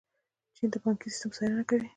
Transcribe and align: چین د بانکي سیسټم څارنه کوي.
چین 0.55 0.67
د 0.73 0.75
بانکي 0.83 1.07
سیسټم 1.11 1.29
څارنه 1.37 1.63
کوي. 1.69 1.87